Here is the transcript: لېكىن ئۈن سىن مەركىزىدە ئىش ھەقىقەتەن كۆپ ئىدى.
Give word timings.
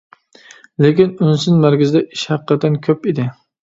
لېكىن 0.85 1.13
ئۈن 1.21 1.39
سىن 1.45 1.63
مەركىزىدە 1.69 2.05
ئىش 2.09 2.27
ھەقىقەتەن 2.35 2.85
كۆپ 2.91 3.11
ئىدى. 3.13 3.33